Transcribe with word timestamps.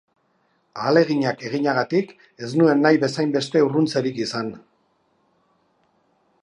Ahaleginak 0.83 1.43
eginagatik 1.49 2.15
ez 2.47 2.49
nuen 2.61 2.81
nahi 2.87 2.99
bezainbeste 3.05 3.63
urruntzerik 3.67 4.19
izan. 4.25 4.53